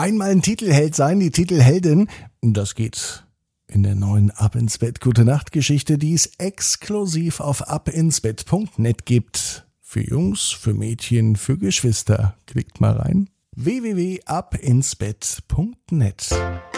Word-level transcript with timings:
Einmal 0.00 0.30
ein 0.30 0.40
Titelheld 0.40 0.94
sein, 0.94 1.20
die 1.20 1.30
Titelheldin, 1.30 2.08
das 2.40 2.74
geht 2.74 3.26
in 3.66 3.82
der 3.82 3.94
neuen 3.94 4.30
Ab 4.30 4.54
ins 4.54 4.78
Bett 4.78 5.02
Gute 5.02 5.26
Nacht 5.26 5.52
Geschichte, 5.52 5.98
die 5.98 6.14
es 6.14 6.30
exklusiv 6.38 7.40
auf 7.40 7.68
abinsbett.net 7.68 9.04
gibt. 9.04 9.66
Für 9.82 10.00
Jungs, 10.00 10.52
für 10.52 10.72
Mädchen, 10.72 11.36
für 11.36 11.58
Geschwister. 11.58 12.34
Klickt 12.46 12.80
mal 12.80 12.96
rein. 12.96 13.28
www.abinsbett.net 13.54 16.28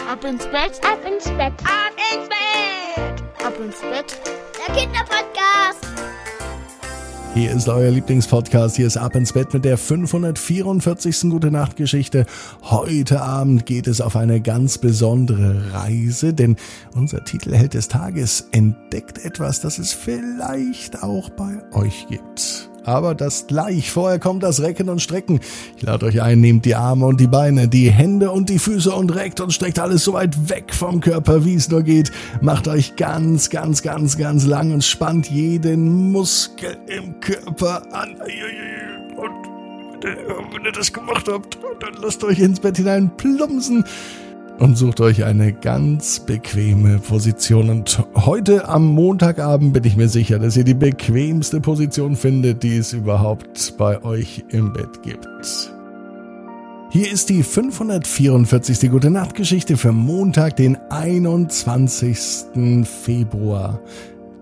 Ab 0.05 0.25
ins 0.25 0.43
Bett, 0.43 0.81
ab 0.83 0.99
ins 1.07 1.23
Bett, 1.23 1.53
ab 1.63 1.95
ins 2.11 2.27
Bett, 2.27 3.23
ab 3.41 3.57
ins 3.57 3.79
Bett. 3.79 4.19
Der 4.67 4.75
Kinderpodcast. 4.75 6.12
Hier 7.33 7.51
ist 7.51 7.67
euer 7.67 7.89
Lieblingspodcast. 7.89 8.75
Hier 8.75 8.85
ist 8.85 8.95
Ab 8.95 9.15
ins 9.15 9.33
Bett 9.33 9.55
mit 9.55 9.65
der 9.65 9.79
544. 9.79 11.31
Gute 11.31 11.49
Nacht 11.49 11.77
Geschichte. 11.77 12.27
Heute 12.61 13.21
Abend 13.23 13.65
geht 13.65 13.87
es 13.87 14.01
auf 14.01 14.15
eine 14.15 14.39
ganz 14.39 14.77
besondere 14.77 15.73
Reise, 15.73 16.35
denn 16.35 16.57
unser 16.95 17.23
Titelheld 17.23 17.73
des 17.73 17.87
Tages 17.87 18.49
entdeckt 18.51 19.25
etwas, 19.25 19.61
das 19.61 19.79
es 19.79 19.93
vielleicht 19.93 21.01
auch 21.01 21.31
bei 21.31 21.63
euch 21.73 22.05
gibt. 22.07 22.69
Aber 22.85 23.15
das 23.15 23.47
gleich. 23.47 23.91
Vorher 23.91 24.19
kommt 24.19 24.43
das 24.43 24.61
Recken 24.61 24.89
und 24.89 25.01
Strecken. 25.01 25.39
Ich 25.77 25.83
lade 25.83 26.05
euch 26.05 26.21
ein, 26.21 26.41
nehmt 26.41 26.65
die 26.65 26.75
Arme 26.75 27.05
und 27.05 27.19
die 27.19 27.27
Beine, 27.27 27.67
die 27.67 27.91
Hände 27.91 28.31
und 28.31 28.49
die 28.49 28.59
Füße 28.59 28.91
und 28.91 29.13
reckt 29.15 29.41
und 29.41 29.53
streckt 29.53 29.79
alles 29.79 30.03
so 30.03 30.13
weit 30.13 30.49
weg 30.49 30.73
vom 30.73 30.99
Körper, 30.99 31.45
wie 31.45 31.55
es 31.55 31.69
nur 31.69 31.83
geht. 31.83 32.11
Macht 32.41 32.67
euch 32.67 32.95
ganz, 32.95 33.49
ganz, 33.49 33.81
ganz, 33.81 34.17
ganz 34.17 34.45
lang 34.45 34.73
und 34.73 34.83
spannt 34.83 35.29
jeden 35.29 36.11
Muskel 36.11 36.77
im 36.87 37.19
Körper 37.19 37.83
an. 37.93 38.15
Und 38.21 38.23
wenn 40.53 40.65
ihr 40.65 40.71
das 40.71 40.91
gemacht 40.91 41.27
habt, 41.31 41.57
dann 41.79 41.93
lasst 42.01 42.23
euch 42.23 42.39
ins 42.39 42.59
Bett 42.59 42.77
hinein 42.77 43.15
plumpsen 43.15 43.85
und 44.59 44.77
sucht 44.77 45.01
euch 45.01 45.23
eine 45.23 45.53
ganz 45.53 46.19
bequeme 46.19 46.99
Position. 46.99 47.69
Und 47.69 48.03
heute 48.15 48.67
am 48.67 48.85
Montagabend 48.85 49.73
bin 49.73 49.83
ich 49.83 49.95
mir 49.95 50.09
sicher, 50.09 50.39
dass 50.39 50.57
ihr 50.57 50.63
die 50.63 50.73
bequemste 50.73 51.59
Position 51.59 52.15
findet, 52.15 52.63
die 52.63 52.77
es 52.77 52.93
überhaupt 52.93 53.75
bei 53.77 54.03
euch 54.03 54.43
im 54.49 54.73
Bett 54.73 55.01
gibt. 55.03 55.73
Hier 56.91 57.11
ist 57.11 57.29
die 57.29 57.41
544. 57.41 58.91
Gute 58.91 59.09
Nacht 59.09 59.33
Geschichte 59.33 59.77
für 59.77 59.91
Montag, 59.91 60.55
den 60.57 60.77
21. 60.91 62.85
Februar. 62.85 63.81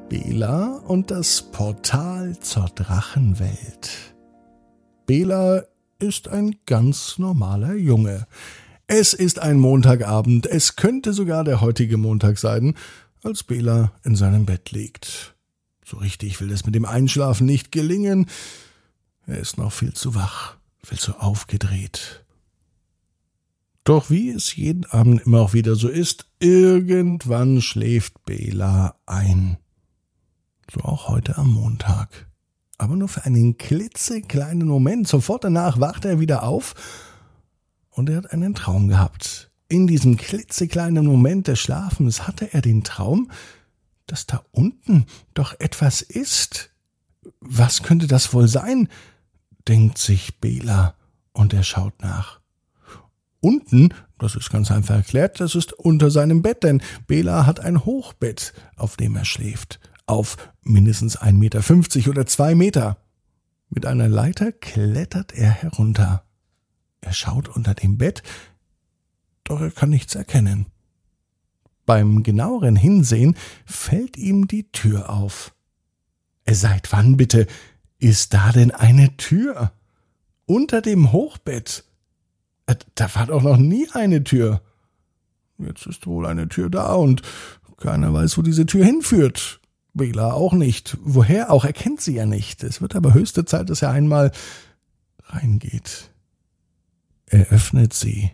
Bela 0.09 0.81
und 0.87 1.09
das 1.09 1.41
Portal 1.41 2.37
zur 2.41 2.65
Drachenwelt. 2.75 4.13
Bela 5.05 5.63
ist 5.99 6.27
ein 6.27 6.55
ganz 6.65 7.17
normaler 7.17 7.75
Junge. 7.75 8.27
Es 8.93 9.13
ist 9.13 9.39
ein 9.39 9.57
Montagabend, 9.57 10.47
es 10.47 10.75
könnte 10.75 11.13
sogar 11.13 11.45
der 11.45 11.61
heutige 11.61 11.95
Montag 11.95 12.37
sein, 12.37 12.75
als 13.23 13.41
Bela 13.41 13.93
in 14.03 14.17
seinem 14.17 14.45
Bett 14.45 14.71
liegt. 14.71 15.33
So 15.85 15.95
richtig 15.95 16.41
will 16.41 16.51
es 16.51 16.65
mit 16.65 16.75
dem 16.75 16.83
Einschlafen 16.83 17.45
nicht 17.45 17.71
gelingen. 17.71 18.25
Er 19.27 19.37
ist 19.37 19.57
noch 19.57 19.71
viel 19.71 19.93
zu 19.93 20.13
wach, 20.13 20.57
viel 20.83 20.99
zu 20.99 21.17
aufgedreht. 21.21 22.25
Doch 23.85 24.09
wie 24.09 24.29
es 24.29 24.57
jeden 24.57 24.83
Abend 24.83 25.21
immer 25.25 25.39
auch 25.39 25.53
wieder 25.53 25.75
so 25.75 25.87
ist, 25.87 26.25
irgendwann 26.39 27.61
schläft 27.61 28.25
Bela 28.25 28.95
ein. 29.05 29.55
So 30.69 30.81
auch 30.81 31.07
heute 31.07 31.37
am 31.37 31.53
Montag. 31.53 32.27
Aber 32.77 32.97
nur 32.97 33.07
für 33.07 33.23
einen 33.23 33.57
klitzekleinen 33.57 34.67
Moment. 34.67 35.07
Sofort 35.07 35.45
danach 35.45 35.79
wacht 35.79 36.03
er 36.03 36.19
wieder 36.19 36.43
auf 36.43 36.75
und 38.01 38.09
er 38.09 38.17
hat 38.17 38.33
einen 38.33 38.55
Traum 38.55 38.87
gehabt. 38.87 39.51
In 39.67 39.85
diesem 39.85 40.17
klitzekleinen 40.17 41.05
Moment 41.05 41.47
des 41.47 41.59
Schlafens 41.59 42.27
hatte 42.27 42.51
er 42.51 42.61
den 42.61 42.83
Traum, 42.83 43.29
dass 44.07 44.25
da 44.25 44.43
unten 44.49 45.05
doch 45.35 45.53
etwas 45.59 46.01
ist. 46.01 46.71
Was 47.41 47.83
könnte 47.83 48.07
das 48.07 48.33
wohl 48.33 48.47
sein? 48.47 48.89
denkt 49.67 49.99
sich 49.99 50.39
Bela 50.39 50.95
und 51.31 51.53
er 51.53 51.61
schaut 51.61 52.01
nach. 52.01 52.39
Unten, 53.39 53.93
das 54.17 54.35
ist 54.35 54.49
ganz 54.49 54.71
einfach 54.71 54.95
erklärt, 54.95 55.39
das 55.39 55.53
ist 55.53 55.71
unter 55.71 56.09
seinem 56.09 56.41
Bett, 56.41 56.63
denn 56.63 56.81
Bela 57.05 57.45
hat 57.45 57.59
ein 57.59 57.85
Hochbett, 57.85 58.53
auf 58.77 58.97
dem 58.97 59.15
er 59.15 59.25
schläft, 59.25 59.79
auf 60.07 60.37
mindestens 60.63 61.19
1,50 61.19 61.33
Meter 61.33 62.09
oder 62.09 62.25
zwei 62.25 62.55
Meter. 62.55 62.97
Mit 63.69 63.85
einer 63.85 64.09
Leiter 64.09 64.51
klettert 64.51 65.33
er 65.33 65.51
herunter. 65.51 66.25
Er 67.01 67.13
schaut 67.13 67.49
unter 67.49 67.73
dem 67.73 67.97
Bett, 67.97 68.23
doch 69.43 69.59
er 69.59 69.71
kann 69.71 69.89
nichts 69.89 70.15
erkennen. 70.15 70.67
Beim 71.85 72.23
genaueren 72.23 72.75
Hinsehen 72.75 73.35
fällt 73.65 74.15
ihm 74.17 74.47
die 74.47 74.71
Tür 74.71 75.09
auf. 75.09 75.53
Seit 76.49 76.91
wann 76.91 77.17
bitte 77.17 77.47
ist 77.97 78.33
da 78.33 78.51
denn 78.51 78.71
eine 78.71 79.15
Tür? 79.17 79.71
Unter 80.45 80.81
dem 80.81 81.11
Hochbett. 81.11 81.83
Äh, 82.65 82.75
da 82.95 83.13
war 83.15 83.27
doch 83.27 83.41
noch 83.41 83.57
nie 83.57 83.87
eine 83.93 84.23
Tür. 84.23 84.61
Jetzt 85.57 85.85
ist 85.85 86.07
wohl 86.07 86.25
eine 86.25 86.49
Tür 86.49 86.69
da 86.69 86.93
und 86.93 87.21
keiner 87.77 88.13
weiß, 88.13 88.37
wo 88.37 88.41
diese 88.41 88.65
Tür 88.65 88.85
hinführt. 88.85 89.59
Bela 89.93 90.33
auch 90.33 90.53
nicht. 90.53 90.97
Woher 91.01 91.51
auch, 91.51 91.65
er 91.65 91.73
kennt 91.73 92.01
sie 92.01 92.15
ja 92.15 92.25
nicht. 92.25 92.63
Es 92.63 92.81
wird 92.81 92.95
aber 92.95 93.13
höchste 93.13 93.45
Zeit, 93.45 93.69
dass 93.69 93.81
er 93.81 93.91
einmal 93.91 94.31
reingeht. 95.25 96.10
Er 97.31 97.47
öffnet 97.47 97.93
sie. 97.93 98.31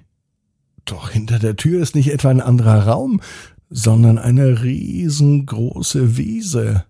Doch 0.85 1.11
hinter 1.11 1.37
der 1.37 1.55
Tür 1.55 1.83
ist 1.83 1.93
nicht 1.93 2.11
etwa 2.11 2.29
ein 2.29 2.41
anderer 2.41 2.87
Raum, 2.87 3.21
sondern 3.69 4.17
eine 4.17 4.63
riesengroße 4.63 6.17
Wiese. 6.17 6.85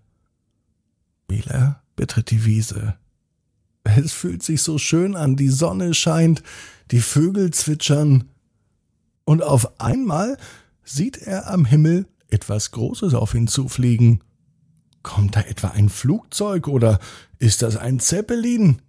Bela 1.26 1.82
betritt 1.96 2.30
die 2.30 2.46
Wiese. 2.46 2.94
Es 3.84 4.12
fühlt 4.12 4.42
sich 4.42 4.62
so 4.62 4.78
schön 4.78 5.16
an, 5.16 5.36
die 5.36 5.50
Sonne 5.50 5.92
scheint, 5.92 6.42
die 6.90 7.00
Vögel 7.00 7.50
zwitschern, 7.52 8.24
und 9.24 9.42
auf 9.42 9.78
einmal 9.78 10.38
sieht 10.82 11.18
er 11.18 11.50
am 11.50 11.66
Himmel 11.66 12.06
etwas 12.30 12.70
Großes 12.70 13.12
auf 13.12 13.34
ihn 13.34 13.48
zufliegen. 13.48 14.24
Kommt 15.02 15.36
da 15.36 15.42
etwa 15.42 15.68
ein 15.68 15.90
Flugzeug 15.90 16.68
oder 16.68 16.98
ist 17.38 17.60
das 17.60 17.76
ein 17.76 18.00
Zeppelin? 18.00 18.80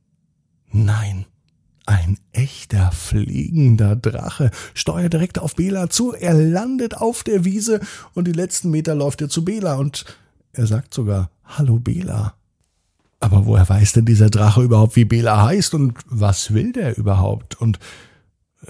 Nein, 0.72 1.26
ein 1.90 2.20
echter 2.34 2.92
fliegender 2.92 3.96
Drache 3.96 4.52
steuert 4.76 5.14
direkt 5.14 5.40
auf 5.40 5.56
Bela 5.56 5.90
zu. 5.90 6.14
Er 6.14 6.36
landet 6.36 6.96
auf 6.96 7.24
der 7.24 7.46
Wiese 7.46 7.80
und 8.14 8.28
die 8.28 8.32
letzten 8.32 8.70
Meter 8.70 8.94
läuft 8.94 9.22
er 9.22 9.30
zu 9.30 9.44
Bela 9.44 9.74
und 9.74 10.06
er 10.54 10.68
sagt 10.68 10.94
sogar 10.94 11.32
Hallo 11.44 11.80
Bela. 11.80 12.36
Aber 13.20 13.48
woher 13.48 13.68
weiß 13.68 13.94
denn 13.94 14.06
dieser 14.06 14.30
Drache 14.30 14.62
überhaupt, 14.62 14.96
wie 14.98 15.06
Bela 15.06 15.44
heißt 15.44 15.74
und 15.74 15.96
was 16.06 16.54
will 16.54 16.74
der 16.74 16.96
überhaupt? 16.96 17.60
Und 17.60 17.80
äh, 18.68 18.70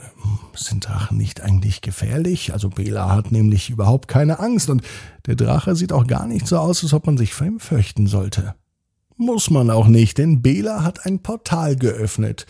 sind 0.56 0.88
Drachen 0.88 1.18
nicht 1.18 1.42
eigentlich 1.42 1.82
gefährlich? 1.82 2.54
Also 2.54 2.70
Bela 2.70 3.14
hat 3.14 3.34
nämlich 3.34 3.70
überhaupt 3.70 4.08
keine 4.08 4.40
Angst 4.40 4.70
und 4.70 4.82
der 5.26 5.36
Drache 5.36 5.76
sieht 5.76 5.92
auch 5.92 6.08
gar 6.08 6.26
nicht 6.26 6.48
so 6.48 6.58
aus, 6.58 6.84
als 6.84 6.94
ob 6.94 7.06
man 7.06 7.18
sich 7.18 7.34
vor 7.34 7.46
ihm 7.46 7.60
fürchten 7.60 8.08
sollte. 8.08 8.56
Muss 9.18 9.50
man 9.50 9.70
auch 9.70 9.90
nicht, 9.90 10.18
denn 10.18 10.42
Bela 10.42 10.84
hat 10.84 11.06
ein 11.06 11.20
Portal 11.20 11.76
geöffnet 11.76 12.46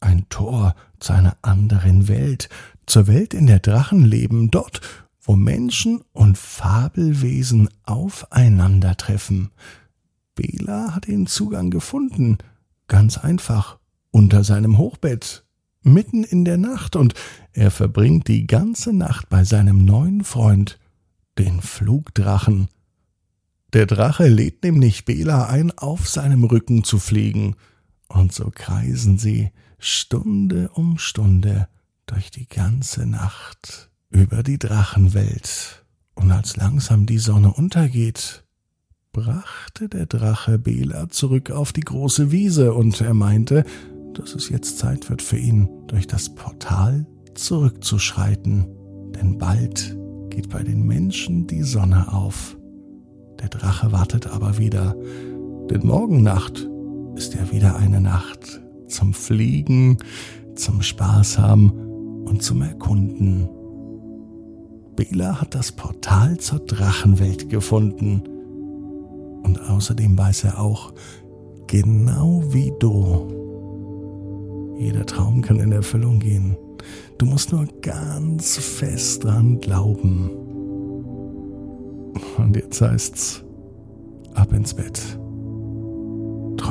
ein 0.00 0.28
Tor 0.28 0.74
zu 0.98 1.12
einer 1.12 1.36
anderen 1.42 2.08
Welt, 2.08 2.48
zur 2.86 3.06
Welt, 3.06 3.34
in 3.34 3.46
der 3.46 3.58
Drachen 3.58 4.04
leben, 4.04 4.50
dort, 4.50 4.80
wo 5.20 5.34
Menschen 5.34 6.02
und 6.12 6.38
Fabelwesen 6.38 7.68
aufeinandertreffen. 7.84 9.50
Bela 10.34 10.94
hat 10.94 11.08
den 11.08 11.26
Zugang 11.26 11.70
gefunden, 11.70 12.38
ganz 12.86 13.18
einfach, 13.18 13.78
unter 14.10 14.44
seinem 14.44 14.78
Hochbett, 14.78 15.44
mitten 15.82 16.24
in 16.24 16.44
der 16.44 16.58
Nacht, 16.58 16.96
und 16.96 17.14
er 17.52 17.70
verbringt 17.70 18.28
die 18.28 18.46
ganze 18.46 18.92
Nacht 18.92 19.28
bei 19.28 19.44
seinem 19.44 19.84
neuen 19.84 20.24
Freund, 20.24 20.78
den 21.38 21.60
Flugdrachen. 21.60 22.68
Der 23.72 23.86
Drache 23.86 24.28
lädt 24.28 24.62
nämlich 24.62 25.04
Bela 25.04 25.46
ein, 25.46 25.76
auf 25.76 26.08
seinem 26.08 26.44
Rücken 26.44 26.84
zu 26.84 26.98
fliegen, 26.98 27.56
und 28.08 28.32
so 28.32 28.50
kreisen 28.54 29.18
sie 29.18 29.50
Stunde 29.78 30.70
um 30.74 30.98
Stunde 30.98 31.68
durch 32.06 32.30
die 32.30 32.46
ganze 32.46 33.06
Nacht 33.06 33.90
über 34.10 34.42
die 34.42 34.58
Drachenwelt. 34.58 35.84
Und 36.14 36.30
als 36.30 36.56
langsam 36.56 37.06
die 37.06 37.18
Sonne 37.18 37.52
untergeht, 37.52 38.44
brachte 39.12 39.88
der 39.88 40.06
Drache 40.06 40.58
Bela 40.58 41.08
zurück 41.08 41.50
auf 41.50 41.72
die 41.72 41.80
große 41.80 42.30
Wiese 42.30 42.74
und 42.74 43.00
er 43.00 43.14
meinte, 43.14 43.64
dass 44.14 44.34
es 44.34 44.48
jetzt 44.48 44.78
Zeit 44.78 45.10
wird 45.10 45.22
für 45.22 45.36
ihn, 45.36 45.68
durch 45.88 46.06
das 46.06 46.34
Portal 46.34 47.06
zurückzuschreiten, 47.34 48.66
denn 49.14 49.38
bald 49.38 49.96
geht 50.30 50.48
bei 50.48 50.62
den 50.62 50.82
Menschen 50.82 51.46
die 51.46 51.62
Sonne 51.62 52.12
auf. 52.12 52.56
Der 53.40 53.48
Drache 53.48 53.92
wartet 53.92 54.26
aber 54.26 54.58
wieder, 54.58 54.94
denn 55.70 55.80
morgen 55.84 56.22
Nacht 56.22 56.68
ist 57.16 57.34
ja 57.34 57.50
wieder 57.50 57.76
eine 57.76 58.00
Nacht 58.00 58.60
zum 58.88 59.14
Fliegen, 59.14 59.96
zum 60.54 60.82
Spaß 60.82 61.38
haben 61.38 61.70
und 62.26 62.42
zum 62.42 62.60
Erkunden. 62.60 63.48
Bela 64.96 65.40
hat 65.40 65.54
das 65.54 65.72
Portal 65.72 66.36
zur 66.38 66.60
Drachenwelt 66.60 67.48
gefunden. 67.48 68.22
Und 69.42 69.58
außerdem 69.60 70.16
weiß 70.16 70.44
er 70.44 70.60
auch, 70.60 70.92
genau 71.66 72.42
wie 72.48 72.72
du, 72.80 73.28
jeder 74.78 75.06
Traum 75.06 75.40
kann 75.40 75.58
in 75.58 75.72
Erfüllung 75.72 76.18
gehen. 76.18 76.56
Du 77.16 77.24
musst 77.24 77.50
nur 77.50 77.66
ganz 77.80 78.58
fest 78.58 79.24
dran 79.24 79.58
glauben. 79.60 80.30
Und 82.36 82.56
jetzt 82.56 82.80
heißt's, 82.80 83.42
ab 84.34 84.52
ins 84.52 84.74
Bett 84.74 85.18